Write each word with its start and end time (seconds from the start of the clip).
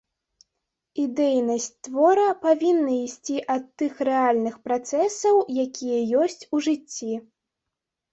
Ідэйнасць 1.01 1.65
твора 1.87 2.23
павінна 2.45 2.95
ісці 3.07 3.35
ад 3.55 3.67
тых 3.81 3.99
рэальных 4.09 4.55
працэсаў, 4.69 5.35
якія 5.65 5.99
ёсць 6.23 6.43
у 6.57 6.63
жыцці. 6.69 7.13